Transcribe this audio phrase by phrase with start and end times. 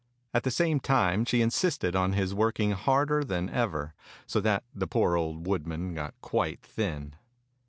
[0.33, 3.93] At the same time she insisted on his working harder than ever,
[4.25, 7.13] so that the poor old woodman got quite thin.